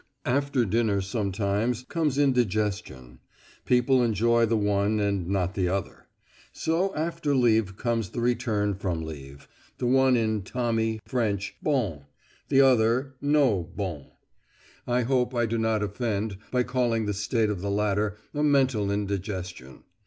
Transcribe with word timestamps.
After 0.25 0.65
dinner 0.65 0.99
sometimes 0.99 1.83
comes 1.83 2.17
indigestion: 2.17 3.19
people 3.65 4.01
enjoy 4.01 4.47
the 4.47 4.57
one 4.57 4.99
and 4.99 5.27
not 5.27 5.53
the 5.53 5.67
other. 5.69 6.07
So 6.51 6.91
after 6.95 7.35
leave 7.35 7.77
comes 7.77 8.09
the 8.09 8.19
return 8.19 8.73
from 8.73 9.03
leave, 9.03 9.47
the 9.77 9.85
one 9.85 10.17
in 10.17 10.41
Tommy 10.41 11.01
French 11.05 11.55
bon, 11.61 12.05
the 12.49 12.61
other 12.61 13.13
no 13.21 13.69
bon. 13.75 14.07
I 14.87 15.03
hope 15.03 15.35
I 15.35 15.45
do 15.45 15.59
not 15.59 15.83
offend 15.83 16.39
by 16.49 16.63
calling 16.63 17.05
the 17.05 17.13
state 17.13 17.51
of 17.51 17.61
the 17.61 17.69
latter 17.69 18.17
a 18.33 18.41
mental 18.41 18.89
indigestion! 18.89 19.83